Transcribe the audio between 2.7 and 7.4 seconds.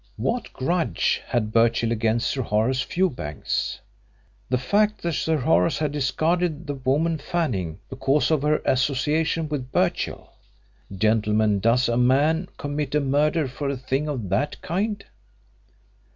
Fewbanks? The fact that Sir Horace had discarded the woman